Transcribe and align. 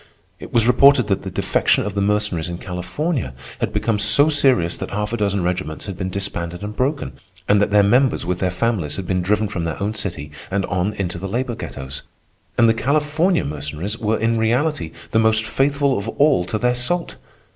It 0.39 0.51
was 0.51 0.65
reported 0.65 1.09
that 1.09 1.21
the 1.21 1.29
defection 1.29 1.85
of 1.85 1.93
the 1.93 2.01
Mercenaries 2.01 2.49
in 2.49 2.57
California 2.57 3.35
had 3.59 3.71
become 3.71 3.99
so 3.99 4.29
serious 4.29 4.75
that 4.77 4.89
half 4.89 5.13
a 5.13 5.17
dozen 5.17 5.43
regiments 5.43 5.85
had 5.85 5.95
been 5.95 6.09
disbanded 6.09 6.63
and 6.63 6.75
broken, 6.75 7.11
and 7.47 7.61
that 7.61 7.69
their 7.69 7.83
members 7.83 8.25
with 8.25 8.39
their 8.39 8.49
families 8.49 8.95
had 8.95 9.05
been 9.05 9.21
driven 9.21 9.47
from 9.47 9.63
their 9.63 9.79
own 9.79 9.93
city 9.93 10.31
and 10.49 10.65
on 10.65 10.93
into 10.93 11.19
the 11.19 11.27
labor 11.27 11.53
ghettos. 11.53 12.01
And 12.57 12.67
the 12.67 12.73
California 12.73 13.45
Mercenaries 13.45 13.99
were 13.99 14.17
in 14.17 14.39
reality 14.39 14.91
the 15.11 15.19
most 15.19 15.45
faithful 15.45 15.95
of 15.95 16.09
all 16.09 16.45
to 16.45 16.57
their 16.57 16.73
salt! 16.73 17.17